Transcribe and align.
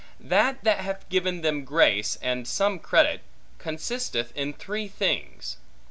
That 0.19 0.63
that 0.63 0.79
hath 0.79 1.07
given 1.09 1.41
them 1.41 1.63
grace, 1.63 2.17
and 2.23 2.47
some 2.47 2.79
credit, 2.79 3.21
consisteth 3.59 4.35
in 4.35 4.51
three 4.51 4.87
things. 4.87 5.57